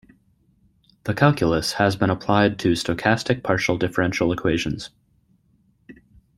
[1.03, 4.89] The calculus has been applied to stochastic partial differential equations.